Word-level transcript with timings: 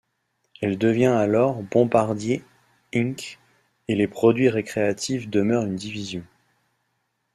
Elle 0.63 0.79
devient 0.79 1.05
alors 1.13 1.61
Bombardier 1.61 2.43
Inc. 2.95 3.37
et 3.87 3.93
les 3.93 4.07
produits 4.07 4.49
récréatifs 4.49 5.29
demeurent 5.29 5.65
une 5.67 5.75
division. 5.75 6.23